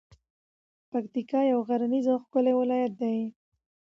پکتیکا 0.91 1.39
یو 1.51 1.59
غرنیز 1.67 2.05
او 2.11 2.17
ښکلی 2.23 2.53
ولایت 2.59 2.93
ده. 2.99 3.09